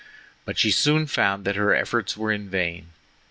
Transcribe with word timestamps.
But 0.45 0.57
she 0.57 0.71
soon 0.71 1.05
found 1.05 1.45
that 1.45 1.55
her 1.55 1.75
efforts 1.75 2.17
were 2.17 2.31
in 2.31 2.49
vain. 2.49 2.87